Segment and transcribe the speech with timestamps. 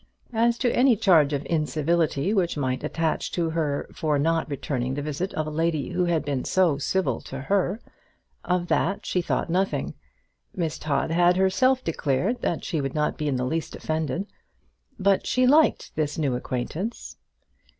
[0.33, 5.01] As to any charge of incivility which might attach to her for not returning the
[5.03, 7.79] visit of a lady who had been so civil to her,
[8.43, 9.93] of that she thought nothing.
[10.55, 14.25] Miss Todd had herself declared that she would not be in the least offended.
[14.97, 17.17] But she liked this new acquaintance.